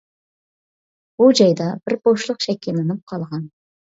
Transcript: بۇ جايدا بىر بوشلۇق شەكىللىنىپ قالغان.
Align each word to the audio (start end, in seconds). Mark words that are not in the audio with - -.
بۇ 1.19 1.27
جايدا 1.41 1.67
بىر 1.89 1.97
بوشلۇق 2.07 2.41
شەكىللىنىپ 2.45 3.03
قالغان. 3.15 3.47